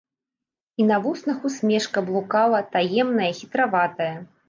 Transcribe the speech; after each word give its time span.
І 0.79 0.87
на 0.91 0.97
вуснах 1.03 1.45
усмешка 1.51 2.05
блукала 2.09 2.65
таемная, 2.75 3.33
хітраватая. 3.43 4.13